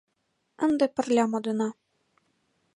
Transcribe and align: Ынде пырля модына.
Ынде 0.65 0.85
пырля 0.95 1.25
модына. 1.33 1.69